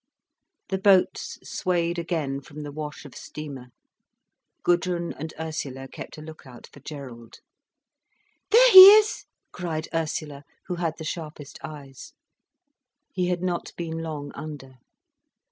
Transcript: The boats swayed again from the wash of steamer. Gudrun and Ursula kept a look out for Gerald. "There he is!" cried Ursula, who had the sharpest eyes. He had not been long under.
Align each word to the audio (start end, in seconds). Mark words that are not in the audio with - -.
The 0.69 0.79
boats 0.79 1.37
swayed 1.47 1.99
again 1.99 2.41
from 2.41 2.61
the 2.63 2.71
wash 2.71 3.05
of 3.05 3.13
steamer. 3.13 3.67
Gudrun 4.63 5.13
and 5.13 5.31
Ursula 5.39 5.87
kept 5.87 6.17
a 6.17 6.23
look 6.23 6.47
out 6.47 6.65
for 6.65 6.79
Gerald. 6.79 7.35
"There 8.49 8.71
he 8.71 8.93
is!" 8.95 9.25
cried 9.51 9.89
Ursula, 9.93 10.43
who 10.65 10.77
had 10.77 10.97
the 10.97 11.03
sharpest 11.03 11.59
eyes. 11.63 12.13
He 13.13 13.27
had 13.27 13.43
not 13.43 13.73
been 13.77 13.99
long 13.99 14.31
under. 14.33 14.79